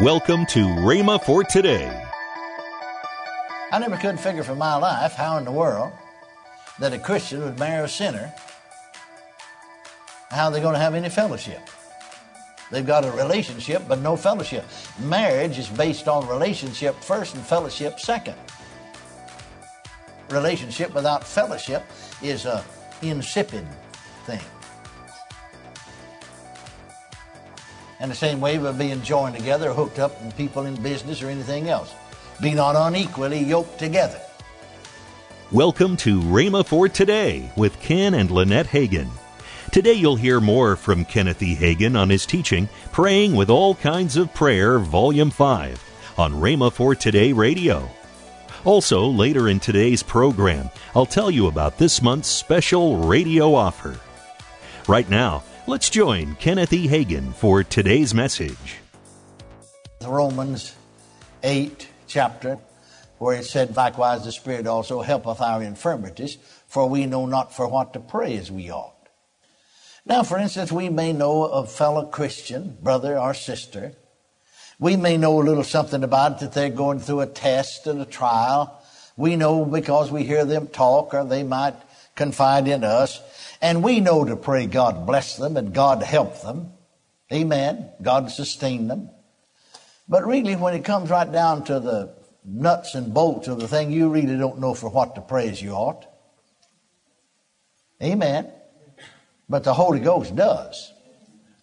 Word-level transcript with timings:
Welcome 0.00 0.44
to 0.46 0.58
Rhema 0.58 1.22
for 1.22 1.44
today. 1.44 2.04
I 3.70 3.78
never 3.78 3.96
could 3.96 4.18
figure 4.18 4.42
for 4.42 4.56
my 4.56 4.74
life 4.74 5.12
how 5.12 5.36
in 5.36 5.44
the 5.44 5.52
world 5.52 5.92
that 6.80 6.92
a 6.92 6.98
Christian 6.98 7.44
would 7.44 7.60
marry 7.60 7.84
a 7.84 7.88
sinner. 7.88 8.34
How 10.30 10.46
are 10.46 10.50
they 10.50 10.60
going 10.60 10.74
to 10.74 10.80
have 10.80 10.96
any 10.96 11.08
fellowship? 11.08 11.60
They've 12.72 12.84
got 12.84 13.04
a 13.04 13.12
relationship, 13.12 13.84
but 13.86 14.00
no 14.00 14.16
fellowship. 14.16 14.64
Marriage 14.98 15.60
is 15.60 15.68
based 15.68 16.08
on 16.08 16.26
relationship 16.26 16.96
first 16.96 17.36
and 17.36 17.44
fellowship 17.44 18.00
second. 18.00 18.34
Relationship 20.30 20.92
without 20.92 21.22
fellowship 21.22 21.84
is 22.20 22.46
a 22.46 22.64
insipid 23.00 23.64
thing. 24.26 24.40
And 28.00 28.10
the 28.10 28.16
same 28.16 28.40
way 28.40 28.58
we're 28.58 28.72
being 28.72 29.02
joined 29.02 29.36
together, 29.36 29.72
hooked 29.72 29.98
up 29.98 30.20
with 30.22 30.36
people 30.36 30.66
in 30.66 30.74
business 30.82 31.22
or 31.22 31.28
anything 31.28 31.68
else. 31.68 31.94
Be 32.40 32.52
not 32.52 32.74
unequally 32.74 33.38
yoked 33.38 33.78
together. 33.78 34.20
Welcome 35.52 35.96
to 35.98 36.20
Rhema 36.20 36.66
for 36.66 36.88
Today 36.88 37.52
with 37.56 37.78
Ken 37.80 38.14
and 38.14 38.30
Lynette 38.30 38.66
Hagin. 38.66 39.08
Today 39.70 39.92
you'll 39.92 40.16
hear 40.16 40.40
more 40.40 40.74
from 40.74 41.04
Kenneth 41.04 41.42
E. 41.42 41.54
Hagin 41.54 41.96
on 41.96 42.10
his 42.10 42.26
teaching, 42.26 42.68
Praying 42.90 43.36
with 43.36 43.50
All 43.50 43.76
Kinds 43.76 44.16
of 44.16 44.34
Prayer, 44.34 44.80
Volume 44.80 45.30
5, 45.30 46.14
on 46.18 46.32
Rhema 46.32 46.72
for 46.72 46.96
Today 46.96 47.32
Radio. 47.32 47.88
Also, 48.64 49.04
later 49.06 49.48
in 49.48 49.60
today's 49.60 50.02
program, 50.02 50.70
I'll 50.96 51.06
tell 51.06 51.30
you 51.30 51.46
about 51.46 51.78
this 51.78 52.02
month's 52.02 52.28
special 52.28 52.96
radio 52.96 53.54
offer. 53.54 54.00
Right 54.88 55.08
now, 55.08 55.44
Let's 55.66 55.88
join 55.88 56.34
Kenneth 56.34 56.74
E. 56.74 56.86
Hagin 56.86 57.32
for 57.32 57.64
today's 57.64 58.12
message. 58.12 58.76
Romans 60.06 60.76
8 61.42 61.88
chapter, 62.06 62.58
where 63.16 63.38
it 63.38 63.46
said, 63.46 63.74
Likewise 63.74 64.26
the 64.26 64.32
Spirit 64.32 64.66
also 64.66 65.00
helpeth 65.00 65.40
our 65.40 65.62
infirmities, 65.62 66.36
for 66.66 66.86
we 66.86 67.06
know 67.06 67.24
not 67.24 67.54
for 67.54 67.66
what 67.66 67.94
to 67.94 68.00
pray 68.00 68.36
as 68.36 68.52
we 68.52 68.70
ought. 68.70 69.08
Now, 70.04 70.22
for 70.22 70.36
instance, 70.36 70.70
we 70.70 70.90
may 70.90 71.14
know 71.14 71.44
a 71.44 71.66
fellow 71.66 72.04
Christian, 72.04 72.76
brother 72.82 73.18
or 73.18 73.32
sister. 73.32 73.94
We 74.78 74.96
may 74.96 75.16
know 75.16 75.40
a 75.40 75.42
little 75.42 75.64
something 75.64 76.04
about 76.04 76.32
it 76.32 76.40
that 76.40 76.52
they're 76.52 76.68
going 76.68 77.00
through 77.00 77.22
a 77.22 77.26
test 77.26 77.86
and 77.86 78.02
a 78.02 78.04
trial. 78.04 78.82
We 79.16 79.34
know 79.36 79.64
because 79.64 80.10
we 80.10 80.24
hear 80.24 80.44
them 80.44 80.66
talk 80.66 81.14
or 81.14 81.24
they 81.24 81.42
might 81.42 81.76
confide 82.14 82.68
in 82.68 82.84
us. 82.84 83.20
And 83.60 83.82
we 83.82 84.00
know 84.00 84.24
to 84.24 84.36
pray 84.36 84.66
God 84.66 85.06
bless 85.06 85.36
them 85.36 85.56
and 85.56 85.74
God 85.74 86.02
help 86.02 86.42
them. 86.42 86.72
Amen. 87.32 87.90
God 88.02 88.30
sustain 88.30 88.88
them. 88.88 89.10
But 90.08 90.26
really, 90.26 90.54
when 90.56 90.74
it 90.74 90.84
comes 90.84 91.10
right 91.10 91.30
down 91.30 91.64
to 91.64 91.80
the 91.80 92.14
nuts 92.44 92.94
and 92.94 93.14
bolts 93.14 93.48
of 93.48 93.58
the 93.58 93.68
thing, 93.68 93.90
you 93.90 94.10
really 94.10 94.36
don't 94.36 94.60
know 94.60 94.74
for 94.74 94.90
what 94.90 95.14
to 95.14 95.22
pray 95.22 95.48
as 95.48 95.62
you 95.62 95.72
ought. 95.72 96.06
Amen. 98.02 98.50
But 99.48 99.64
the 99.64 99.74
Holy 99.74 100.00
Ghost 100.00 100.36
does. 100.36 100.92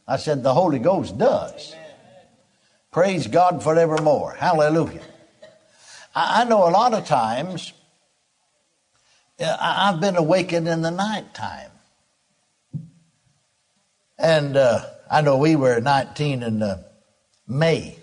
I 0.07 0.17
said 0.17 0.43
the 0.43 0.53
Holy 0.53 0.79
Ghost 0.79 1.17
does. 1.17 1.75
Praise 2.91 3.27
God 3.27 3.63
forevermore. 3.63 4.33
Hallelujah. 4.33 5.01
I 6.13 6.43
know 6.43 6.67
a 6.67 6.71
lot 6.71 6.93
of 6.93 7.05
times 7.05 7.71
I've 9.41 9.99
been 9.99 10.15
awakened 10.15 10.67
in 10.67 10.81
the 10.81 10.91
night 10.91 11.33
time. 11.33 11.71
And 14.17 14.55
uh, 14.55 14.85
I 15.09 15.21
know 15.21 15.37
we 15.37 15.55
were 15.55 15.79
19 15.79 16.43
in 16.43 16.61
uh, 16.61 16.83
May 17.47 17.97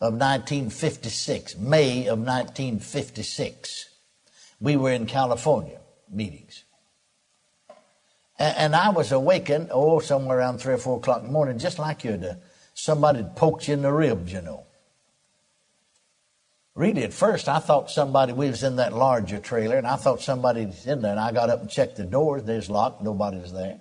of 0.00 0.14
1956. 0.14 1.56
May 1.58 2.06
of 2.06 2.18
1956. 2.18 3.88
We 4.60 4.76
were 4.76 4.92
in 4.92 5.06
California 5.06 5.80
meetings. 6.08 6.64
And, 8.38 8.56
and 8.56 8.76
I 8.76 8.90
was 8.90 9.10
awakened, 9.12 9.70
oh, 9.72 9.98
somewhere 9.98 10.38
around 10.38 10.58
3 10.58 10.74
or 10.74 10.78
4 10.78 10.98
o'clock 10.98 11.20
in 11.20 11.26
the 11.26 11.32
morning, 11.32 11.58
just 11.58 11.78
like 11.78 12.04
you'd, 12.04 12.24
uh, 12.24 12.34
somebody 12.74 13.24
poked 13.36 13.66
you 13.68 13.74
in 13.74 13.82
the 13.82 13.92
ribs, 13.92 14.32
you 14.32 14.42
know. 14.42 14.66
Really, 16.80 17.04
at 17.04 17.12
first, 17.12 17.46
I 17.46 17.58
thought 17.58 17.90
somebody, 17.90 18.32
we 18.32 18.48
was 18.48 18.62
in 18.62 18.76
that 18.76 18.94
larger 18.94 19.38
trailer, 19.38 19.76
and 19.76 19.86
I 19.86 19.96
thought 19.96 20.22
somebody 20.22 20.64
was 20.64 20.86
in 20.86 21.02
there, 21.02 21.10
and 21.10 21.20
I 21.20 21.30
got 21.30 21.50
up 21.50 21.60
and 21.60 21.68
checked 21.68 21.96
the 21.96 22.04
doors. 22.04 22.44
There's 22.44 22.70
locked, 22.70 23.02
nobody 23.02 23.36
was 23.36 23.52
there. 23.52 23.80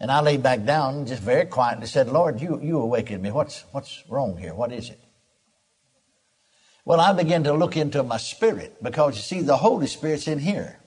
And 0.00 0.10
I 0.10 0.20
lay 0.20 0.36
back 0.36 0.64
down, 0.64 1.06
just 1.06 1.22
very 1.22 1.46
quietly 1.46 1.86
said, 1.86 2.08
Lord, 2.08 2.40
you, 2.40 2.60
you 2.60 2.80
awakened 2.80 3.22
me. 3.22 3.30
What's, 3.30 3.64
what's 3.70 4.02
wrong 4.08 4.36
here? 4.36 4.52
What 4.52 4.72
is 4.72 4.90
it? 4.90 4.98
Well, 6.84 7.00
I 7.00 7.12
began 7.12 7.44
to 7.44 7.52
look 7.52 7.76
into 7.76 8.02
my 8.02 8.16
spirit 8.16 8.82
because 8.82 9.14
you 9.14 9.22
see, 9.22 9.40
the 9.40 9.56
Holy 9.56 9.86
Spirit's 9.86 10.26
in 10.26 10.40
here. 10.40 10.80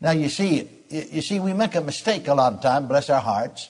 Now, 0.00 0.12
you 0.12 0.30
see, 0.30 0.66
you 0.88 1.20
see, 1.20 1.40
we 1.40 1.52
make 1.52 1.74
a 1.74 1.82
mistake 1.82 2.26
a 2.26 2.32
lot 2.32 2.54
of 2.54 2.62
time, 2.62 2.88
bless 2.88 3.10
our 3.10 3.20
hearts, 3.20 3.68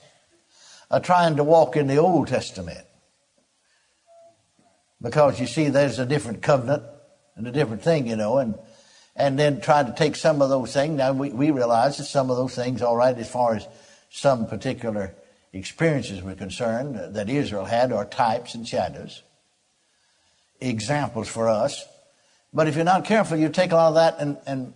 of 0.92 1.02
trying 1.02 1.34
to 1.38 1.42
walk 1.42 1.76
in 1.76 1.88
the 1.88 1.96
Old 1.96 2.28
Testament. 2.28 2.86
Because 5.02 5.40
you 5.40 5.46
see, 5.46 5.68
there's 5.68 5.98
a 5.98 6.06
different 6.06 6.42
covenant 6.42 6.82
and 7.36 7.46
a 7.46 7.52
different 7.52 7.82
thing, 7.82 8.06
you 8.06 8.16
know, 8.16 8.38
and 8.38 8.54
and 9.16 9.38
then 9.38 9.60
try 9.60 9.82
to 9.82 9.92
take 9.92 10.16
some 10.16 10.40
of 10.40 10.48
those 10.48 10.72
things. 10.72 10.96
Now 10.96 11.12
we, 11.12 11.30
we 11.30 11.50
realize 11.50 11.98
that 11.98 12.04
some 12.04 12.30
of 12.30 12.36
those 12.36 12.54
things, 12.54 12.80
all 12.80 12.96
right, 12.96 13.16
as 13.16 13.30
far 13.30 13.54
as 13.54 13.66
some 14.08 14.46
particular 14.46 15.14
experiences 15.52 16.22
were 16.22 16.34
concerned 16.34 16.96
uh, 16.96 17.08
that 17.08 17.28
Israel 17.28 17.64
had 17.64 17.92
are 17.92 18.04
types 18.04 18.54
and 18.54 18.66
shadows, 18.66 19.22
examples 20.60 21.28
for 21.28 21.48
us. 21.48 21.84
But 22.52 22.66
if 22.66 22.76
you're 22.76 22.84
not 22.84 23.04
careful, 23.04 23.36
you 23.36 23.48
take 23.48 23.72
a 23.72 23.76
lot 23.76 23.88
of 23.88 23.94
that 23.94 24.16
and, 24.18 24.38
and 24.46 24.74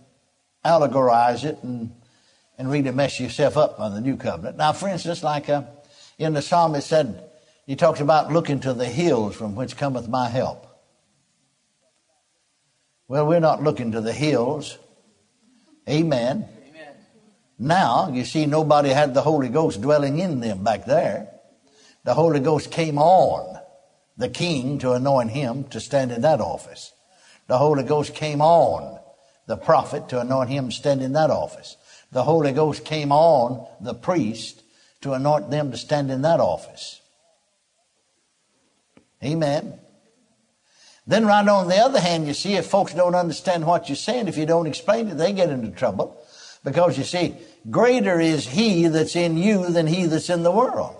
allegorize 0.63 1.43
it 1.43 1.59
and, 1.63 1.93
and 2.57 2.71
really 2.71 2.91
mess 2.91 3.19
yourself 3.19 3.57
up 3.57 3.79
on 3.79 3.93
the 3.93 4.01
new 4.01 4.17
covenant. 4.17 4.57
Now, 4.57 4.73
for 4.73 4.89
instance, 4.89 5.23
like 5.23 5.49
uh, 5.49 5.63
in 6.17 6.33
the 6.33 6.41
psalm, 6.41 6.75
it 6.75 6.81
said, 6.81 7.29
he 7.65 7.75
talks 7.75 7.99
about 7.99 8.31
looking 8.31 8.59
to 8.61 8.73
the 8.73 8.85
hills 8.85 9.35
from 9.35 9.55
which 9.55 9.77
cometh 9.77 10.07
my 10.07 10.29
help. 10.29 10.67
Well, 13.07 13.27
we're 13.27 13.39
not 13.39 13.63
looking 13.63 13.91
to 13.91 14.01
the 14.01 14.13
hills. 14.13 14.77
Amen. 15.87 16.47
Amen. 16.67 16.93
Now, 17.59 18.09
you 18.09 18.25
see, 18.25 18.45
nobody 18.45 18.89
had 18.89 19.13
the 19.13 19.21
Holy 19.21 19.49
Ghost 19.49 19.81
dwelling 19.81 20.19
in 20.19 20.39
them 20.39 20.63
back 20.63 20.85
there. 20.85 21.29
The 22.03 22.13
Holy 22.13 22.39
Ghost 22.39 22.71
came 22.71 22.97
on 22.97 23.59
the 24.17 24.29
king 24.29 24.79
to 24.79 24.93
anoint 24.93 25.31
him 25.31 25.65
to 25.65 25.79
stand 25.79 26.11
in 26.11 26.21
that 26.21 26.39
office. 26.39 26.93
The 27.47 27.57
Holy 27.57 27.83
Ghost 27.83 28.15
came 28.15 28.41
on 28.41 28.99
the 29.47 29.57
prophet 29.57 30.09
to 30.09 30.19
anoint 30.19 30.49
him 30.49 30.69
to 30.69 30.75
stand 30.75 31.01
in 31.01 31.13
that 31.13 31.29
office. 31.29 31.77
The 32.11 32.23
Holy 32.23 32.51
Ghost 32.51 32.85
came 32.85 33.11
on 33.11 33.67
the 33.81 33.93
priest 33.93 34.63
to 35.01 35.13
anoint 35.13 35.51
them 35.51 35.71
to 35.71 35.77
stand 35.77 36.09
in 36.09 36.21
that 36.23 36.39
office. 36.39 37.01
Amen. 39.23 39.79
Then, 41.07 41.25
right 41.25 41.47
on 41.47 41.67
the 41.67 41.77
other 41.77 41.99
hand, 41.99 42.27
you 42.27 42.33
see, 42.33 42.55
if 42.55 42.65
folks 42.65 42.93
don't 42.93 43.15
understand 43.15 43.65
what 43.65 43.89
you're 43.89 43.95
saying, 43.95 44.27
if 44.27 44.37
you 44.37 44.45
don't 44.45 44.65
explain 44.65 45.07
it, 45.07 45.17
they 45.17 45.33
get 45.33 45.49
into 45.49 45.69
trouble. 45.69 46.19
Because 46.63 46.97
you 46.97 47.03
see, 47.03 47.35
greater 47.69 48.19
is 48.19 48.47
he 48.47 48.87
that's 48.87 49.15
in 49.15 49.37
you 49.37 49.67
than 49.69 49.85
he 49.85 50.07
that's 50.07 50.31
in 50.31 50.41
the 50.41 50.51
world. 50.51 50.95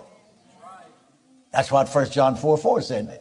That's 1.52 1.72
what 1.72 1.88
1 1.88 2.10
John 2.10 2.36
4 2.36 2.56
4 2.56 2.82
said. 2.82 3.20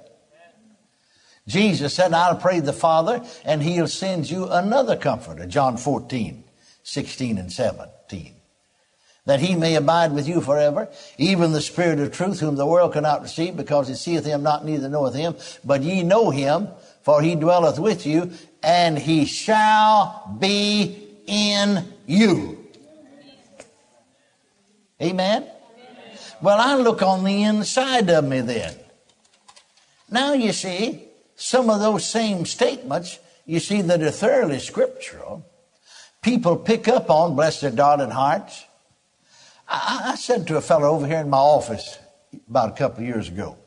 Jesus 1.48 1.94
said, 1.94 2.14
I'll 2.14 2.38
pray 2.38 2.60
the 2.60 2.74
Father, 2.74 3.24
and 3.44 3.62
he'll 3.62 3.88
send 3.88 4.30
you 4.30 4.48
another 4.48 4.96
comforter. 4.96 5.46
John 5.46 5.78
14, 5.78 6.44
16 6.84 7.38
and 7.38 7.52
17 7.52 8.36
that 9.26 9.40
he 9.40 9.56
may 9.56 9.76
abide 9.76 10.14
with 10.14 10.28
you 10.28 10.40
forever, 10.40 10.88
even 11.18 11.52
the 11.52 11.62
Spirit 11.62 12.00
of 12.00 12.12
truth, 12.12 12.40
whom 12.40 12.56
the 12.56 12.66
world 12.66 12.94
cannot 12.94 13.24
receive, 13.24 13.58
because 13.58 13.90
it 13.90 13.98
seeth 13.98 14.26
him 14.26 14.44
not, 14.44 14.64
neither 14.64 14.88
knoweth 14.88 15.16
him. 15.16 15.36
But 15.64 15.82
ye 15.82 16.04
know 16.04 16.30
him, 16.30 16.70
for 17.02 17.22
he 17.22 17.36
dwelleth 17.36 17.80
with 17.80 18.06
you, 18.06 18.32
and 18.62 18.98
he 18.98 19.26
shall 19.26 20.38
be 20.40 21.08
in 21.26 21.86
you. 22.06 22.66
Amen? 25.02 25.46
Well, 26.42 26.60
I 26.60 26.76
look 26.76 27.02
on 27.02 27.24
the 27.24 27.44
inside 27.44 28.10
of 28.10 28.26
me 28.26 28.42
then. 28.42 28.76
Now 30.10 30.34
you 30.34 30.54
see, 30.54 31.04
some 31.36 31.70
of 31.70 31.80
those 31.80 32.08
same 32.08 32.46
statements, 32.46 33.20
you 33.46 33.60
see, 33.60 33.82
that 33.82 34.02
are 34.02 34.12
thoroughly 34.12 34.60
scriptural, 34.60 35.46
people 36.22 36.56
pick 36.58 36.88
up 36.88 37.10
on, 37.10 37.36
bless 37.36 37.62
their 37.62 37.72
darling 37.72 38.12
hearts, 38.12 38.66
I, 39.68 40.12
I 40.12 40.16
said 40.16 40.48
to 40.48 40.58
a 40.58 40.62
fellow 40.62 40.90
over 40.90 41.08
here 41.08 41.20
in 41.20 41.30
my 41.30 41.38
office 41.38 41.98
about 42.50 42.70
a 42.70 42.74
couple 42.74 43.00
of 43.00 43.08
years 43.08 43.28
ago, 43.28 43.58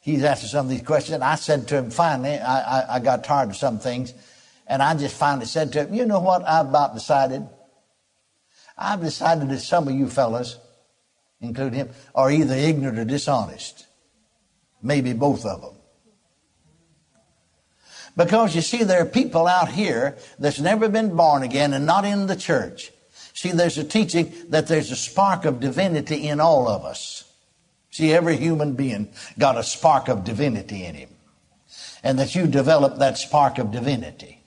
he's 0.00 0.24
asking 0.24 0.48
some 0.48 0.66
of 0.66 0.70
these 0.70 0.82
questions. 0.82 1.22
I 1.22 1.36
said 1.36 1.68
to 1.68 1.78
him, 1.78 1.90
finally, 1.90 2.38
I, 2.38 2.80
I, 2.80 2.94
I, 2.96 2.98
got 3.00 3.24
tired 3.24 3.50
of 3.50 3.56
some 3.56 3.78
things, 3.78 4.12
and 4.66 4.82
I 4.82 4.94
just 4.94 5.16
finally 5.16 5.46
said 5.46 5.72
to 5.72 5.84
him, 5.84 5.94
you 5.94 6.06
know 6.06 6.20
what 6.20 6.46
I've 6.46 6.68
about 6.68 6.94
decided? 6.94 7.46
I've 8.76 9.00
decided 9.00 9.48
that 9.50 9.60
some 9.60 9.88
of 9.88 9.94
you 9.94 10.08
fellas, 10.08 10.58
include 11.40 11.74
him, 11.74 11.90
are 12.14 12.30
either 12.30 12.54
ignorant 12.54 12.98
or 12.98 13.04
dishonest. 13.04 13.86
Maybe 14.82 15.12
both 15.12 15.44
of 15.44 15.60
them. 15.60 15.74
Because 18.16 18.54
you 18.54 18.60
see, 18.60 18.84
there 18.84 19.02
are 19.02 19.06
people 19.06 19.46
out 19.46 19.70
here 19.70 20.18
that's 20.38 20.60
never 20.60 20.88
been 20.88 21.16
born 21.16 21.42
again 21.42 21.72
and 21.72 21.86
not 21.86 22.04
in 22.04 22.26
the 22.26 22.36
church. 22.36 22.92
See, 23.34 23.52
there's 23.52 23.78
a 23.78 23.84
teaching 23.84 24.32
that 24.48 24.66
there's 24.68 24.90
a 24.90 24.96
spark 24.96 25.44
of 25.44 25.60
divinity 25.60 26.28
in 26.28 26.40
all 26.40 26.68
of 26.68 26.84
us. 26.84 27.24
See, 27.90 28.12
every 28.12 28.36
human 28.36 28.74
being 28.74 29.08
got 29.38 29.58
a 29.58 29.62
spark 29.62 30.08
of 30.08 30.24
divinity 30.24 30.84
in 30.84 30.94
him. 30.94 31.08
And 32.02 32.18
that 32.18 32.34
you 32.34 32.46
develop 32.46 32.98
that 32.98 33.18
spark 33.18 33.58
of 33.58 33.70
divinity. 33.70 34.42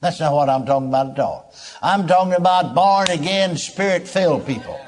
That's 0.00 0.20
not 0.20 0.32
what 0.32 0.48
I'm 0.48 0.66
talking 0.66 0.88
about 0.88 1.10
at 1.10 1.18
all. 1.18 1.52
I'm 1.82 2.06
talking 2.06 2.34
about 2.34 2.74
born 2.74 3.10
again, 3.10 3.56
spirit 3.56 4.06
filled 4.06 4.46
people. 4.46 4.78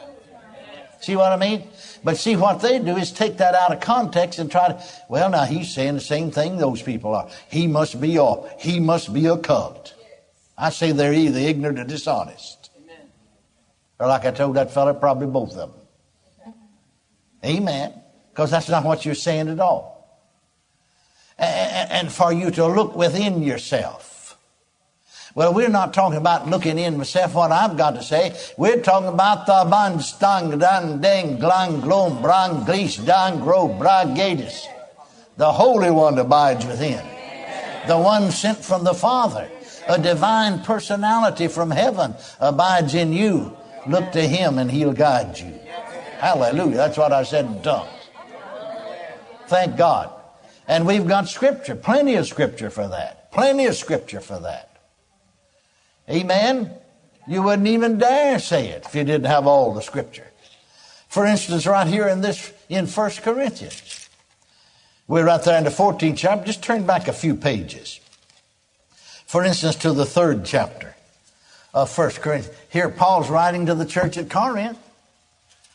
See 1.01 1.17
what 1.17 1.33
I 1.33 1.37
mean? 1.37 1.69
But 2.05 2.17
see, 2.17 2.37
what 2.37 2.61
they 2.61 2.79
do 2.79 2.97
is 2.97 3.13
take 3.13 3.39
that 3.39 3.55
out 3.55 3.73
of 3.73 3.81
context 3.81 4.39
and 4.39 4.51
try 4.51 4.69
to, 4.69 4.85
well, 5.09 5.31
now 5.31 5.45
he's 5.45 5.73
saying 5.73 5.95
the 5.95 6.01
same 6.01 6.31
thing 6.31 6.57
those 6.57 6.83
people 6.83 7.15
are. 7.15 7.29
He 7.51 7.67
must 7.67 8.01
be 8.01 8.17
a, 8.17 8.35
he 8.59 8.81
must 8.81 9.13
be 9.13 9.27
a 9.27 9.37
cult. 9.37 9.95
I 10.57 10.71
say 10.71 10.93
they're 10.93 11.13
either 11.13 11.39
ignorant 11.39 11.79
or 11.79 11.85
dishonest. 11.85 12.58
Or 13.99 14.07
like 14.07 14.25
I 14.25 14.31
told 14.31 14.57
that 14.57 14.73
fellow, 14.73 14.95
probably 14.95 15.27
both 15.27 15.57
of 15.57 15.73
them. 15.73 16.55
Amen. 17.45 17.95
Because 18.31 18.51
that's 18.51 18.69
not 18.69 18.85
what 18.85 19.05
you're 19.05 19.15
saying 19.15 19.49
at 19.49 19.61
all. 19.61 19.97
And 21.39 22.11
for 22.11 22.33
you 22.33 22.51
to 22.53 22.67
look 22.67 22.97
within 22.97 23.43
yourself 23.43 24.09
well, 25.35 25.55
we're 25.55 25.69
not 25.69 25.95
talking 25.95 26.19
about 26.19 26.49
looking 26.49 26.79
in 26.79 26.97
myself, 26.97 27.35
what 27.35 27.53
I've 27.53 27.77
got 27.77 27.93
to 27.93 28.03
say. 28.03 28.37
We're 28.57 28.81
talking 28.81 29.09
about 29.09 29.47
the 29.47 29.69
ban 29.71 30.01
stang 30.01 30.59
dan 30.59 31.01
deng 31.01 31.39
glang 31.39 31.81
glom 31.81 32.23
brang 32.23 32.65
glis 32.65 32.97
dan 32.97 33.39
gro 33.39 33.69
bragadis. 33.69 34.67
The 35.37 35.53
Holy 35.53 35.91
One 35.91 36.19
abides 36.19 36.67
within. 36.67 37.07
The 37.87 37.97
one 37.97 38.33
sent 38.33 38.59
from 38.59 38.83
the 38.83 38.95
Father. 38.95 39.49
A 39.87 39.97
divine 39.97 40.65
personality 40.65 41.47
from 41.47 41.71
heaven 41.71 42.17
abides 42.41 42.95
in 42.95 43.13
you. 43.13 43.57
Look 43.89 44.13
to 44.13 44.27
Him 44.27 44.59
and 44.59 44.71
He'll 44.71 44.93
guide 44.93 45.39
you. 45.39 45.59
Hallelujah. 46.19 46.77
That's 46.77 46.99
what 46.99 47.13
I 47.13 47.23
said 47.23 47.47
in 47.47 47.63
tongues. 47.63 47.89
Thank 49.47 49.77
God. 49.77 50.13
And 50.67 50.87
we've 50.87 51.07
got 51.07 51.29
scripture, 51.29 51.75
plenty 51.75 52.17
of 52.17 52.27
scripture 52.27 52.69
for 52.69 52.87
that. 52.89 53.33
Plenty 53.33 53.67
of 53.67 53.75
scripture 53.75 54.21
for 54.21 54.39
that. 54.41 54.77
Amen? 56.11 56.71
You 57.27 57.43
wouldn't 57.43 57.69
even 57.69 57.99
dare 57.99 58.39
say 58.39 58.69
it 58.69 58.85
if 58.87 58.95
you 58.95 59.05
didn't 59.05 59.27
have 59.27 59.47
all 59.47 59.73
the 59.73 59.81
scripture. 59.81 60.27
For 61.09 61.25
instance, 61.25 61.67
right 61.67 61.87
here 61.87 62.09
in 62.09 62.21
this, 62.21 62.53
in 62.69 62.87
1 62.87 63.11
Corinthians. 63.23 64.09
We're 65.07 65.25
right 65.25 65.43
there 65.43 65.57
in 65.57 65.65
the 65.65 65.71
14th 65.71 66.19
chapter. 66.19 66.47
Just 66.47 66.63
turn 66.63 66.85
back 66.85 67.09
a 67.09 67.13
few 67.15 67.35
pages. 67.35 68.01
For 69.27 69.45
instance, 69.45 69.77
to 69.77 69.93
the 69.93 70.05
third 70.05 70.45
chapter 70.45 70.95
of 71.75 71.97
1 71.97 72.11
Corinthians. 72.13 72.57
Here, 72.71 72.89
Paul's 72.89 73.31
writing 73.31 73.67
to 73.67 73.75
the 73.75 73.87
church 73.87 74.17
at 74.17 74.31
Corinth. 74.31 74.79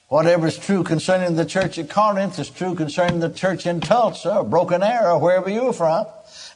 Whatever 0.10 0.48
is 0.48 0.58
true 0.58 0.84
concerning 0.84 1.36
the 1.36 1.46
church 1.46 1.80
at 1.80 1.90
Corinth 1.90 2.38
is 2.38 2.50
true 2.50 2.76
concerning 2.76 3.20
the 3.20 3.30
church 3.32 3.66
in 3.66 3.82
Tulsa 3.82 4.38
or 4.38 4.44
Broken 4.44 4.84
Arrow, 4.84 5.18
wherever 5.18 5.50
you're 5.50 5.74
from. 5.74 6.06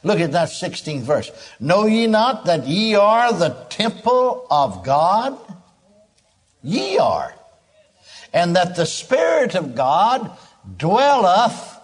Look 0.04 0.20
at 0.20 0.32
that 0.32 0.50
16th 0.50 1.00
verse. 1.00 1.30
Know 1.58 1.86
ye 1.86 2.06
not 2.06 2.44
that 2.44 2.68
ye 2.68 2.94
are 2.94 3.32
the 3.32 3.50
temple 3.68 4.46
of 4.48 4.84
God? 4.84 5.36
Ye 6.62 6.98
are. 6.98 7.34
And 8.32 8.54
that 8.54 8.76
the 8.76 8.86
Spirit 8.86 9.56
of 9.56 9.74
God 9.74 10.30
dwelleth 10.76 11.78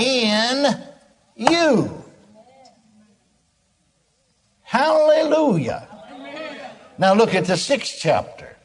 in 0.00 0.74
you. 1.36 2.02
Hallelujah. 4.62 5.93
Now 6.98 7.14
look 7.14 7.34
at 7.34 7.46
the 7.46 7.56
sixth 7.56 7.96
chapter. 7.98 8.56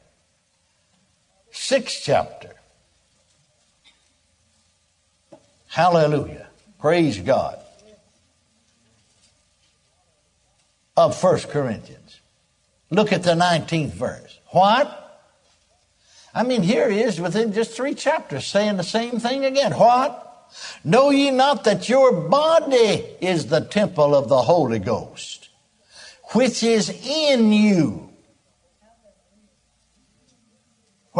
Sixth 1.52 2.02
chapter. 2.04 2.56
Hallelujah. 5.68 6.48
Praise 6.80 7.20
God. 7.20 7.60
of 11.00 11.24
1 11.24 11.40
Corinthians. 11.44 12.20
Look 12.90 13.14
at 13.14 13.24
the 13.24 13.31
19th 13.31 13.92
verse. 13.92 14.40
What? 14.48 15.30
I 16.36 16.44
mean, 16.44 16.62
here 16.62 16.90
he 16.90 17.00
is 17.00 17.22
within 17.22 17.54
just 17.54 17.72
three 17.72 17.96
chapters 17.96 18.46
saying 18.46 18.76
the 18.76 18.84
same 18.84 19.20
thing 19.20 19.46
again. 19.46 19.72
What? 19.72 20.52
Know 20.84 21.10
ye 21.10 21.31
not 21.31 21.64
that 21.64 21.88
your 21.88 22.12
body 22.12 23.06
is 23.22 23.48
the 23.48 23.62
temple 23.62 24.14
of 24.14 24.28
the 24.28 24.42
Holy 24.42 24.80
Ghost, 24.80 25.48
which 26.34 26.64
is 26.64 26.90
in 26.90 27.54
you? 27.54 28.08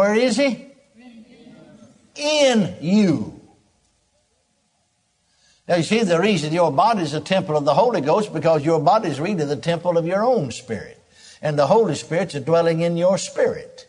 Where 0.00 0.14
is 0.14 0.38
he? 0.38 0.66
In 2.16 2.74
you. 2.80 3.38
Now, 5.68 5.76
you 5.76 5.82
see, 5.82 6.02
the 6.04 6.18
reason 6.18 6.54
your 6.54 6.72
body 6.72 7.02
is 7.02 7.12
a 7.12 7.20
temple 7.20 7.54
of 7.54 7.66
the 7.66 7.74
Holy 7.74 8.00
Ghost 8.00 8.32
because 8.32 8.64
your 8.64 8.80
body 8.80 9.10
is 9.10 9.20
really 9.20 9.44
the 9.44 9.56
temple 9.56 9.98
of 9.98 10.06
your 10.06 10.24
own 10.24 10.52
spirit. 10.52 10.98
And 11.42 11.58
the 11.58 11.66
Holy 11.66 11.94
Spirit's 11.94 12.32
dwelling 12.40 12.80
in 12.80 12.96
your 12.96 13.18
spirit. 13.18 13.88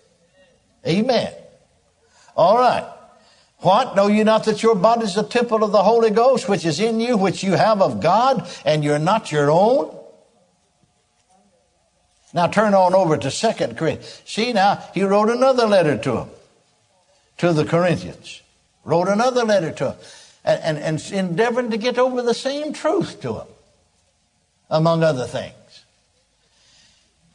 Amen. 0.86 1.31
All 2.36 2.58
right. 2.58 2.92
What? 3.60 3.96
Know 3.96 4.08
you 4.08 4.25
not 4.25 4.44
that 4.44 4.62
your 4.62 4.75
body 4.75 5.06
is 5.06 5.16
a 5.16 5.24
temple 5.24 5.63
of 5.63 5.72
the 5.72 5.81
Holy 5.81 6.10
Ghost, 6.10 6.50
which 6.50 6.66
is 6.66 6.81
in 6.81 7.00
you, 7.00 7.16
which 7.16 7.42
you 7.42 7.54
have 7.54 7.81
of 7.81 8.02
God, 8.02 8.50
and 8.66 8.84
you're 8.84 9.00
not 9.00 9.31
your 9.31 9.50
own? 9.50 9.98
Now 12.33 12.48
turn 12.48 12.74
on 12.74 12.94
over 12.95 13.18
to 13.18 13.30
Second 13.30 13.78
Corinthians. 13.78 14.22
See 14.25 14.54
now, 14.54 14.83
he 14.94 15.04
wrote 15.04 15.30
another 15.30 15.68
letter 15.68 15.98
to 15.98 16.12
them, 16.12 16.30
to 17.38 17.54
the 17.54 17.66
Corinthians. 17.66 18.42
Wrote 18.83 19.07
another 19.07 19.44
letter 19.44 19.72
to 19.72 19.83
them 19.83 19.95
and, 20.44 20.78
and, 20.78 21.01
and 21.01 21.12
endeavoring 21.12 21.72
to 21.72 21.78
get 21.78 21.98
over 21.98 22.22
the 22.22 22.33
same 22.33 22.74
truth 22.74 23.22
to 23.22 23.33
them, 23.33 23.48
among 24.69 25.04
other 25.04 25.25
things. 25.25 25.54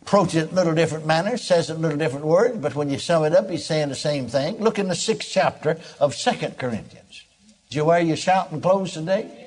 Approaches 0.03 0.37
it 0.37 0.51
in 0.51 0.53
a 0.53 0.55
little 0.55 0.75
different 0.75 1.05
manner, 1.05 1.37
says 1.37 1.69
it 1.69 1.75
in 1.75 1.79
a 1.81 1.83
little 1.83 1.99
different 1.99 2.25
words, 2.25 2.57
but 2.59 2.75
when 2.75 2.91
you 2.91 2.99
sum 2.99 3.25
it 3.25 3.35
up, 3.35 3.51
he's 3.51 3.67
saying 3.67 3.89
the 3.89 3.95
same 3.95 4.29
thing. 4.29 4.57
Look 4.59 4.79
in 4.79 4.89
the 4.89 4.95
sixth 4.95 5.29
chapter 5.31 5.79
of 6.01 6.15
Second 6.15 6.59
Corinthians. 6.59 7.25
Did 7.69 7.77
you 7.77 7.85
wear 7.85 8.01
your 8.01 8.17
shouting 8.17 8.61
clothes 8.61 8.93
today? 8.93 9.43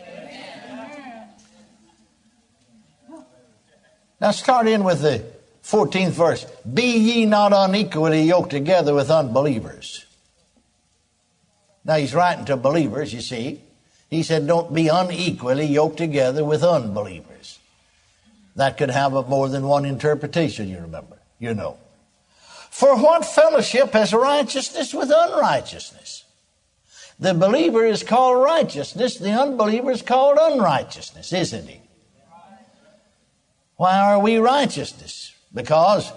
Now 4.22 4.32
start 4.32 4.68
in 4.68 4.84
with 4.84 5.02
the 5.02 5.24
14th 5.70 6.12
verse. 6.12 6.46
Be 6.74 6.98
ye 6.98 7.26
not 7.26 7.54
unequally 7.54 8.24
yoked 8.24 8.50
together 8.50 8.96
with 8.96 9.12
unbelievers. 9.12 10.06
Now 11.86 11.96
he's 11.96 12.16
writing 12.16 12.46
to 12.46 12.58
believers, 12.58 13.14
you 13.14 13.22
see. 13.22 13.62
He 14.10 14.24
said, 14.24 14.48
don't 14.48 14.74
be 14.74 14.88
unequally 14.88 15.68
yoked 15.68 15.98
together 15.98 16.44
with 16.44 16.64
unbelievers. 16.64 17.60
That 18.56 18.78
could 18.78 18.90
have 18.90 19.12
more 19.30 19.48
than 19.48 19.68
one 19.68 19.86
interpretation, 19.86 20.68
you 20.68 20.80
remember. 20.80 21.20
You 21.38 21.54
know. 21.54 21.78
For 22.72 22.98
what 22.98 23.24
fellowship 23.24 23.94
has 23.94 24.12
righteousness 24.12 24.94
with 24.94 25.12
unrighteousness? 25.16 26.24
The 27.20 27.36
believer 27.36 27.86
is 27.86 28.02
called 28.02 28.42
righteousness, 28.42 29.18
the 29.18 29.32
unbeliever 29.32 29.92
is 29.92 30.02
called 30.02 30.40
unrighteousness, 30.40 31.32
isn't 31.32 31.68
he? 31.68 31.82
Why 33.76 34.00
are 34.00 34.20
we 34.20 34.38
righteousness? 34.38 35.34
Because 35.54 36.12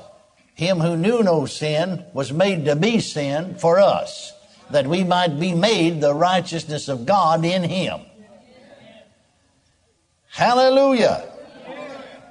him 0.55 0.81
who 0.81 0.97
knew 0.97 1.23
no 1.23 1.47
sin 1.47 2.05
was 2.13 2.33
made 2.33 2.67
to 2.67 2.77
be 2.77 3.01
sin 3.01 3.55
for 3.57 3.79
us 3.79 4.33
that 4.73 4.87
we 4.87 5.05
might 5.05 5.39
be 5.39 5.55
made 5.55 6.01
the 6.01 6.15
righteousness 6.15 6.89
of 6.89 7.07
God 7.07 7.45
in 7.45 7.63
him. 7.63 8.01
Hallelujah. 10.31 11.29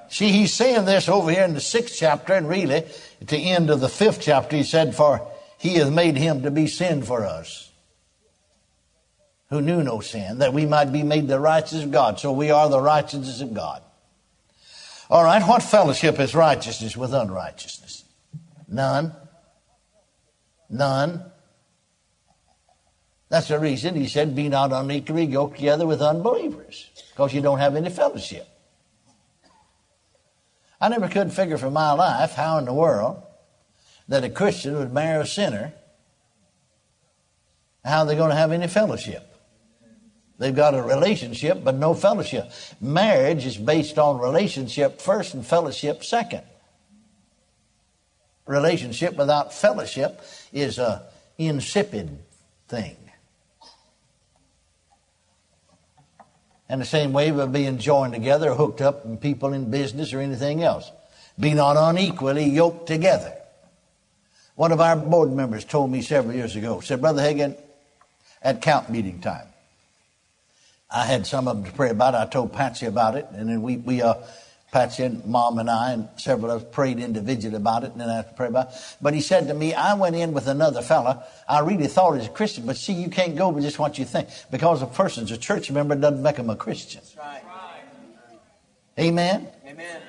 See, 0.10 0.32
he's 0.32 0.54
saying 0.54 0.86
this 0.86 1.08
over 1.08 1.32
here 1.32 1.44
in 1.44 1.54
the 1.54 1.62
sixth 1.62 1.96
chapter, 1.98 2.34
and 2.34 2.50
really, 2.50 2.84
at 3.22 3.28
the 3.28 3.52
end 3.52 3.70
of 3.70 3.80
the 3.80 3.88
fifth 3.88 4.20
chapter, 4.22 4.58
he 4.58 4.64
said, 4.64 4.96
For 4.96 5.26
he 5.58 5.76
hath 5.76 5.94
made 5.94 6.18
him 6.18 6.42
to 6.42 6.52
be 6.52 6.68
sin 6.68 7.04
for 7.04 7.24
us, 7.24 7.72
who 9.50 9.62
knew 9.62 9.84
no 9.84 10.00
sin, 10.00 10.40
that 10.40 10.54
we 10.54 10.66
might 10.66 10.92
be 10.92 11.04
made 11.04 11.28
the 11.28 11.40
righteousness 11.40 11.84
of 11.84 11.92
God. 11.92 12.20
So 12.20 12.32
we 12.32 12.50
are 12.52 12.68
the 12.68 12.82
righteousness 12.82 13.40
of 13.40 13.54
God. 13.54 13.84
All 15.12 15.26
right, 15.26 15.46
what 15.46 15.62
fellowship 15.62 16.22
is 16.22 16.34
righteousness 16.34 16.96
with 16.96 17.14
unrighteousness? 17.14 18.06
None. 18.70 19.14
None. 20.70 21.26
That's 23.28 23.50
the 23.50 23.60
reason 23.60 23.96
he 23.96 24.08
said, 24.08 24.34
Be 24.34 24.48
not 24.48 24.72
unequally 24.72 25.26
yoked 25.26 25.58
together 25.58 25.86
with 25.86 26.02
unbelievers, 26.02 26.90
because 27.12 27.34
you 27.34 27.42
don't 27.42 27.60
have 27.60 27.76
any 27.76 27.90
fellowship. 27.90 28.48
I 30.80 30.88
never 30.88 31.10
could 31.10 31.34
figure 31.34 31.58
for 31.58 31.70
my 31.70 31.92
life 31.92 32.32
how 32.32 32.58
in 32.58 32.66
the 32.66 32.74
world 32.74 33.22
that 34.08 34.24
a 34.24 34.30
Christian 34.30 34.78
would 34.78 34.94
marry 34.94 35.22
a 35.22 35.28
sinner 35.28 35.74
How 37.84 38.06
they're 38.06 38.16
they 38.16 38.18
going 38.18 38.30
to 38.30 38.36
have 38.36 38.54
any 38.54 38.68
fellowship? 38.68 39.28
They've 40.42 40.56
got 40.56 40.74
a 40.74 40.82
relationship, 40.82 41.64
but 41.64 41.76
no 41.76 41.94
fellowship. 41.94 42.52
Marriage 42.82 43.46
is 43.46 43.58
based 43.58 44.00
on 44.00 44.20
relationship 44.20 45.00
first 45.00 45.36
and 45.36 45.46
fellowship 45.46 46.04
second. 46.04 46.42
Relationship 48.48 49.16
without 49.16 49.54
fellowship 49.54 50.20
is 50.52 50.80
a 50.80 51.04
insipid 51.38 52.18
thing. 52.68 52.98
And 56.68 56.82
the 56.82 56.86
same 56.86 57.14
way 57.14 57.32
we're 57.32 57.46
being 57.46 57.78
joined 57.78 58.14
together, 58.14 58.56
hooked 58.56 58.82
up, 58.82 59.06
and 59.06 59.22
people 59.22 59.54
in 59.54 59.70
business 59.70 60.12
or 60.12 60.22
anything 60.22 60.64
else. 60.64 60.92
Be 61.40 61.54
not 61.54 61.78
unequally 61.78 62.50
yoked 62.50 62.88
together. 62.88 63.32
One 64.56 64.72
of 64.72 64.82
our 64.82 64.96
board 64.96 65.32
members 65.32 65.66
told 65.66 65.92
me 65.92 66.02
several 66.02 66.34
years 66.34 66.56
ago, 66.56 66.80
said, 66.80 67.00
Brother 67.00 67.22
Hagin, 67.22 67.56
at 68.42 68.64
count 68.64 68.90
meeting 68.90 69.22
time, 69.22 69.51
I 70.94 71.06
had 71.06 71.26
some 71.26 71.48
of 71.48 71.58
them 71.58 71.66
to 71.66 71.72
pray 71.72 71.90
about. 71.90 72.16
I 72.16 72.26
told 72.26 72.54
Patsy 72.54 72.86
about 72.86 73.16
it, 73.16 73.28
and 73.32 73.50
then 73.50 73.62
we, 73.62 73.78
we 73.78 74.02
uh, 74.02 74.16
Patsy 74.72 75.04
and 75.04 75.26
Mom 75.26 75.58
and 75.60 75.70
I 75.70 75.92
and 75.92 76.08
several 76.18 76.52
of 76.52 76.62
us 76.62 76.68
prayed 76.72 77.00
individually 77.00 77.58
about 77.58 77.84
it, 77.84 77.92
and 77.92 78.00
then 78.00 78.10
I 78.10 78.18
had 78.18 78.30
to 78.30 78.34
pray 78.36 78.48
about 78.48 78.70
it. 78.70 78.96
But 79.02 79.14
he 79.14 79.22
said 79.22 79.48
to 79.48 79.54
me, 79.54 79.74
I 79.74 79.94
went 79.96 80.16
in 80.16 80.34
with 80.34 80.48
another 80.48 80.82
fella. 80.82 81.26
I 81.48 81.60
really 81.60 81.88
thought 81.88 82.14
he 82.14 82.20
was 82.20 82.28
a 82.28 82.32
Christian, 82.32 82.66
but 82.66 82.78
see, 82.78 82.94
you 82.94 83.10
can't 83.10 83.36
go 83.36 83.50
with 83.50 83.64
just 83.64 83.80
what 83.80 83.98
you 83.98 84.06
think. 84.06 84.30
Because 84.50 84.82
a 84.82 84.86
person's 84.86 85.32
a 85.32 85.38
church 85.38 85.70
member 85.72 85.96
doesn't 85.96 86.24
make 86.24 86.38
him 86.38 86.50
a 86.50 86.56
Christian. 86.56 87.02
That's 87.02 87.18
Right. 87.18 87.44
Amen? 89.00 89.48
Amen. 89.66 90.02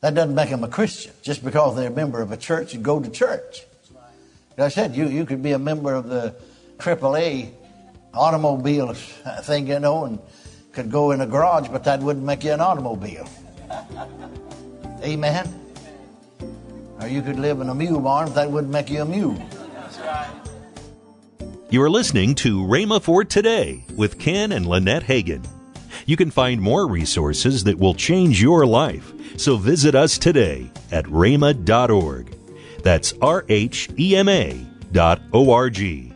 That 0.00 0.14
doesn't 0.14 0.34
make 0.34 0.50
them 0.50 0.64
a 0.64 0.68
Christian 0.68 1.12
just 1.22 1.44
because 1.44 1.76
they're 1.76 1.88
a 1.88 1.94
member 1.94 2.22
of 2.22 2.30
a 2.30 2.36
church 2.36 2.74
and 2.74 2.84
go 2.84 3.00
to 3.00 3.10
church. 3.10 3.64
Like 4.56 4.66
I 4.66 4.68
said, 4.68 4.96
you, 4.96 5.08
you 5.08 5.26
could 5.26 5.42
be 5.42 5.52
a 5.52 5.58
member 5.58 5.94
of 5.94 6.08
the 6.08 6.34
AAA 6.78 7.50
automobile 8.14 8.94
thing, 8.94 9.68
you 9.68 9.80
know, 9.80 10.04
and 10.04 10.18
could 10.72 10.90
go 10.90 11.10
in 11.10 11.20
a 11.20 11.26
garage, 11.26 11.68
but 11.68 11.84
that 11.84 12.00
wouldn't 12.00 12.24
make 12.24 12.44
you 12.44 12.52
an 12.52 12.60
automobile. 12.60 13.28
Amen. 15.02 15.64
Or 17.00 17.08
you 17.08 17.22
could 17.22 17.38
live 17.38 17.60
in 17.60 17.68
a 17.68 17.74
mule 17.74 18.00
barn, 18.00 18.26
but 18.26 18.34
that 18.34 18.50
wouldn't 18.50 18.72
make 18.72 18.90
you 18.90 19.02
a 19.02 19.04
mule. 19.04 19.40
You 21.70 21.82
are 21.82 21.90
listening 21.90 22.34
to 22.36 22.60
Rhema 22.64 23.02
for 23.02 23.24
Today 23.24 23.84
with 23.94 24.18
Ken 24.18 24.52
and 24.52 24.66
Lynette 24.66 25.04
Hagin. 25.04 25.46
You 26.06 26.16
can 26.16 26.30
find 26.30 26.60
more 26.60 26.88
resources 26.88 27.64
that 27.64 27.78
will 27.78 27.94
change 27.94 28.40
your 28.40 28.64
life. 28.64 29.12
So 29.38 29.56
visit 29.56 29.94
us 29.94 30.16
today 30.16 30.70
at 30.90 31.04
rhema.org. 31.04 32.34
That's 32.82 33.12
R 33.20 33.44
H 33.48 33.90
E 33.98 34.16
M 34.16 34.28
A 34.28 34.66
dot 34.92 35.20
O 35.32 35.50
R 35.50 35.68
G. 35.68 36.12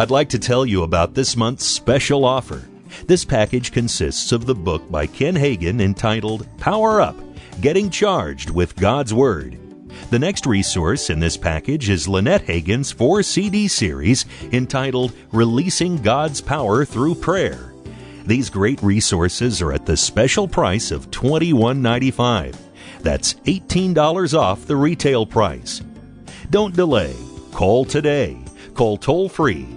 I'd 0.00 0.10
like 0.10 0.30
to 0.30 0.38
tell 0.38 0.64
you 0.64 0.82
about 0.82 1.12
this 1.12 1.36
month's 1.36 1.66
special 1.66 2.24
offer. 2.24 2.66
This 3.06 3.22
package 3.22 3.70
consists 3.70 4.32
of 4.32 4.46
the 4.46 4.54
book 4.54 4.90
by 4.90 5.06
Ken 5.06 5.34
Hagin 5.34 5.78
entitled 5.78 6.48
Power 6.56 7.02
Up 7.02 7.16
Getting 7.60 7.90
Charged 7.90 8.48
with 8.48 8.76
God's 8.76 9.12
Word. 9.12 9.58
The 10.08 10.18
next 10.18 10.46
resource 10.46 11.10
in 11.10 11.20
this 11.20 11.36
package 11.36 11.90
is 11.90 12.08
Lynette 12.08 12.46
Hagin's 12.46 12.90
four 12.90 13.22
CD 13.22 13.68
series 13.68 14.24
entitled 14.52 15.12
Releasing 15.32 15.98
God's 15.98 16.40
Power 16.40 16.86
Through 16.86 17.16
Prayer. 17.16 17.74
These 18.24 18.48
great 18.48 18.82
resources 18.82 19.60
are 19.60 19.74
at 19.74 19.84
the 19.84 19.98
special 19.98 20.48
price 20.48 20.92
of 20.92 21.10
$21.95. 21.10 22.56
That's 23.00 23.34
$18 23.34 24.32
off 24.32 24.64
the 24.64 24.76
retail 24.76 25.26
price. 25.26 25.82
Don't 26.48 26.74
delay. 26.74 27.14
Call 27.52 27.84
today. 27.84 28.42
Call 28.72 28.96
toll 28.96 29.28
free 29.28 29.76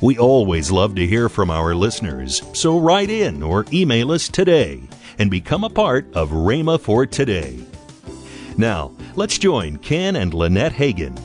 We 0.00 0.18
always 0.18 0.70
love 0.70 0.94
to 0.96 1.06
hear 1.06 1.28
from 1.28 1.50
our 1.50 1.74
listeners, 1.74 2.42
so 2.52 2.78
write 2.78 3.10
in 3.10 3.42
or 3.42 3.64
email 3.72 4.12
us 4.12 4.28
today 4.28 4.82
and 5.18 5.30
become 5.30 5.64
a 5.64 5.70
part 5.70 6.12
of 6.14 6.30
Rhema 6.30 6.80
for 6.80 7.06
Today. 7.06 7.58
Now, 8.56 8.92
let's 9.14 9.38
join 9.38 9.78
Ken 9.78 10.16
and 10.16 10.34
Lynette 10.34 10.72
Hagin. 10.72 11.18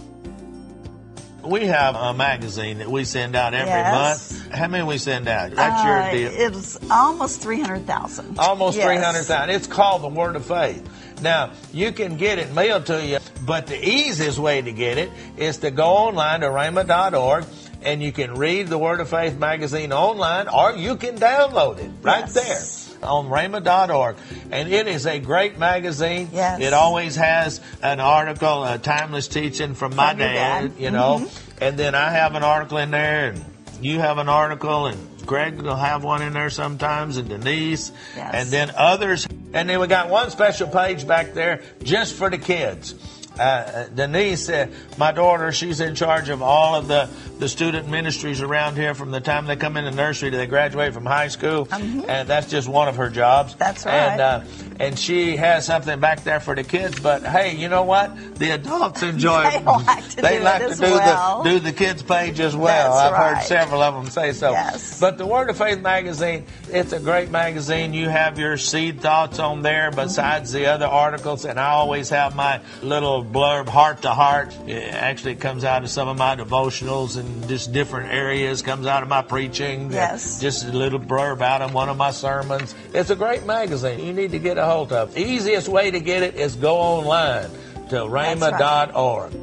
We 1.43 1.65
have 1.65 1.95
a 1.95 2.13
magazine 2.13 2.77
that 2.77 2.91
we 2.91 3.03
send 3.05 3.35
out 3.35 3.53
every 3.55 3.69
Yes. 3.71 4.31
month. 4.33 4.53
How 4.53 4.67
many 4.67 4.83
we 4.83 4.97
send 4.99 5.27
out? 5.27 5.55
That's 5.55 5.83
your 5.83 6.01
Uh, 6.03 6.11
deal. 6.11 6.31
It's 6.33 6.77
almost 6.91 7.41
300,000. 7.41 8.37
Almost 8.37 8.77
Yes. 8.77 8.85
300,000. 8.85 9.49
It's 9.49 9.65
called 9.67 10.03
the 10.03 10.09
Word 10.09 10.35
of 10.35 10.45
Faith. 10.45 10.87
Now, 11.21 11.49
you 11.73 11.91
can 11.91 12.17
get 12.17 12.37
it 12.39 12.53
mailed 12.53 12.85
to 12.87 13.03
you, 13.05 13.17
but 13.45 13.65
the 13.67 13.83
easiest 13.83 14.37
way 14.37 14.61
to 14.61 14.71
get 14.71 14.97
it 14.97 15.09
is 15.37 15.57
to 15.57 15.71
go 15.71 15.85
online 15.87 16.41
to 16.41 16.47
rhema.org 16.47 17.45
and 17.81 18.01
you 18.01 18.11
can 18.11 18.35
read 18.35 18.67
the 18.67 18.77
Word 18.77 18.99
of 18.99 19.09
Faith 19.09 19.37
magazine 19.37 19.93
online 19.93 20.47
or 20.47 20.73
you 20.75 20.95
can 20.95 21.17
download 21.17 21.77
it 21.79 21.91
right 22.01 22.25
Yes. 22.33 22.85
there 22.85 22.99
on 23.09 23.27
rhema.org. 23.29 24.17
And 24.51 24.71
it 24.71 24.87
is 24.87 25.05
a 25.07 25.19
great 25.19 25.57
magazine. 25.57 26.29
Yes. 26.33 26.59
It 26.61 26.73
always 26.73 27.15
has 27.15 27.61
an 27.81 27.99
article, 28.01 28.63
a 28.65 28.77
timeless 28.77 29.27
teaching 29.29 29.73
from 29.75 29.95
my 29.95 30.09
From 30.09 30.19
dad, 30.19 30.61
dad. 30.73 30.81
you 30.81 30.91
know. 30.91 31.19
Mm-hmm. 31.19 31.63
And 31.63 31.77
then 31.79 31.95
I 31.95 32.11
have 32.11 32.35
an 32.35 32.43
article 32.43 32.77
in 32.77 32.91
there 32.91 33.29
and 33.29 33.45
you 33.81 33.99
have 33.99 34.17
an 34.17 34.27
article 34.29 34.87
and 34.87 35.25
Greg 35.25 35.61
will 35.61 35.75
have 35.75 36.03
one 36.03 36.21
in 36.21 36.33
there 36.33 36.49
sometimes 36.49 37.15
and 37.17 37.29
Denise 37.29 37.91
Yes. 38.15 38.31
and 38.33 38.49
then 38.49 38.71
others. 38.75 39.25
And 39.53 39.69
then 39.69 39.79
we 39.79 39.87
got 39.87 40.09
one 40.09 40.29
special 40.31 40.67
page 40.67 41.07
back 41.07 41.33
there 41.33 41.61
just 41.83 42.15
for 42.15 42.29
the 42.29 42.37
kids. 42.37 42.95
Uh, 43.39 43.87
Denise, 43.95 44.49
uh, 44.49 44.67
my 44.97 45.11
daughter, 45.11 45.51
she's 45.51 45.79
in 45.79 45.95
charge 45.95 46.29
of 46.29 46.41
all 46.41 46.75
of 46.75 46.87
the, 46.87 47.09
the 47.39 47.47
student 47.47 47.87
ministries 47.87 48.41
around 48.41 48.75
here 48.75 48.93
from 48.93 49.11
the 49.11 49.21
time 49.21 49.45
they 49.45 49.55
come 49.55 49.77
in 49.77 49.85
the 49.85 49.91
nursery 49.91 50.29
to 50.31 50.37
they 50.37 50.45
graduate 50.47 50.93
from 50.93 51.05
high 51.05 51.29
school. 51.29 51.67
And 51.71 52.27
that's 52.27 52.49
just 52.49 52.67
one 52.67 52.87
of 52.87 52.97
her 52.97 53.09
jobs. 53.09 53.51
Mm-hmm. 53.53 53.59
That's 53.59 53.85
And, 53.85 54.19
right. 54.19 54.19
uh, 54.19 54.43
and 54.79 54.97
she 54.99 55.35
has 55.37 55.65
something 55.65 55.99
back 55.99 56.23
there 56.23 56.39
for 56.39 56.55
the 56.55 56.63
kids. 56.63 56.99
But 56.99 57.23
hey, 57.23 57.55
you 57.55 57.69
know 57.69 57.83
what? 57.83 58.15
The 58.35 58.51
adults 58.51 59.03
enjoy 59.03 59.43
They 59.51 59.59
like 59.63 60.09
to 60.09 60.15
they 60.21 60.37
do 60.37 60.43
like 60.43 60.61
it 60.61 60.69
to 60.69 60.75
do 60.75 60.81
well. 60.91 61.43
the 61.43 61.49
do 61.49 61.59
the 61.59 61.71
kids 61.73 62.03
page 62.03 62.39
as 62.39 62.55
well. 62.55 62.93
That's 62.93 63.13
I've 63.13 63.35
heard 63.37 63.43
several 63.45 63.81
of 63.81 63.93
them 63.95 64.09
say 64.11 64.31
so. 64.33 64.51
Yes. 64.51 64.99
But 64.99 65.17
the 65.17 65.25
Word 65.25 65.49
of 65.49 65.57
Faith 65.57 65.79
magazine, 65.81 66.45
it's 66.69 66.93
a 66.93 66.99
great 66.99 67.29
magazine. 67.29 67.93
You 67.93 68.09
have 68.09 68.37
your 68.39 68.57
seed 68.57 69.01
thoughts 69.01 69.39
on 69.39 69.61
there 69.61 69.91
besides 69.91 70.51
the 70.51 70.65
other 70.67 70.85
articles, 70.87 71.45
and 71.45 71.59
I 71.59 71.69
always 71.69 72.09
have 72.09 72.35
my 72.35 72.61
little 72.81 73.23
blurb, 73.31 73.67
heart 73.67 74.01
to 74.01 74.09
heart. 74.09 74.55
It 74.67 74.93
actually 74.93 75.33
it 75.33 75.39
comes 75.39 75.63
out 75.63 75.83
of 75.83 75.89
some 75.89 76.07
of 76.07 76.17
my 76.17 76.35
devotionals 76.35 77.17
and 77.17 77.47
just 77.47 77.71
different 77.71 78.11
areas. 78.11 78.61
Comes 78.61 78.87
out 78.87 79.03
of 79.03 79.09
my 79.09 79.21
preaching. 79.21 79.87
Uh, 79.87 79.95
yes. 79.95 80.41
Just 80.41 80.65
a 80.65 80.71
little 80.71 80.99
blurb 80.99 81.41
out 81.41 81.61
of 81.61 81.73
one 81.73 81.89
of 81.89 81.97
my 81.97 82.11
sermons. 82.11 82.75
It's 82.93 83.09
a 83.09 83.15
great 83.15 83.45
magazine. 83.45 83.99
You 83.99 84.13
need 84.13 84.31
to 84.31 84.39
get 84.39 84.57
a 84.57 84.65
hold 84.65 84.91
of. 84.91 85.13
The 85.13 85.21
easiest 85.21 85.67
way 85.67 85.91
to 85.91 85.99
get 85.99 86.23
it 86.23 86.35
is 86.35 86.55
go 86.55 86.75
online 86.77 87.49
to 87.89 87.95
rhema.org. 87.95 89.33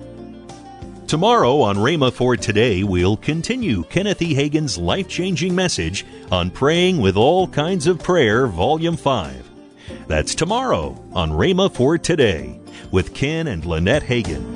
Tomorrow 1.07 1.61
on 1.61 1.77
Rhema 1.77 2.13
for 2.13 2.37
Today, 2.37 2.83
we'll 2.83 3.17
continue 3.17 3.85
Kenneth 3.85 4.21
E. 4.21 4.35
Hagin's 4.35 4.77
life 4.77 5.07
changing 5.07 5.55
message 5.55 6.05
on 6.33 6.51
Praying 6.51 7.01
with 7.01 7.17
All 7.17 7.47
Kinds 7.47 7.87
of 7.87 8.03
Prayer, 8.03 8.49
Volume 8.49 8.97
5. 8.97 9.49
That's 10.09 10.35
tomorrow 10.35 11.01
on 11.13 11.31
Rhema 11.31 11.73
for 11.73 11.97
Today 11.97 12.59
with 12.91 13.15
Ken 13.15 13.47
and 13.47 13.65
Lynette 13.65 14.05
Hagin. 14.05 14.56